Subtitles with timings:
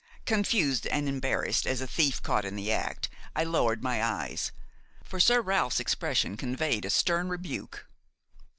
[0.25, 4.51] Confused and embarrassed as a thief caught in the act, I lowered my eyes,
[5.03, 7.85] for Sir Ralph's expression conveyed a stern rebuke.